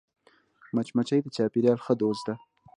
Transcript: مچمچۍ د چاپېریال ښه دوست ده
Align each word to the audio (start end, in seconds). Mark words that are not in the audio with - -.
مچمچۍ 0.75 1.19
د 1.23 1.27
چاپېریال 1.35 1.79
ښه 1.85 1.93
دوست 2.01 2.23
ده 2.27 2.35